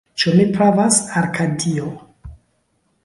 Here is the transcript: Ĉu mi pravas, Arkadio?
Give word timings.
Ĉu 0.21 0.31
mi 0.37 0.45
pravas, 0.55 0.97
Arkadio? 1.21 1.93